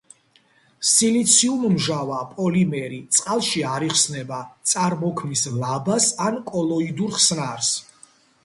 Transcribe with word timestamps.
სილიციუმმჟავა 0.91 2.21
პოლიმერი, 2.31 2.97
წყალში 3.17 3.63
არ 3.73 3.85
იხსნება, 3.91 4.41
წარმოქმნის 4.73 5.47
ლაბას 5.61 6.11
ან 6.29 6.43
კოლოიდურ 6.53 7.15
ხსნარს. 7.21 7.73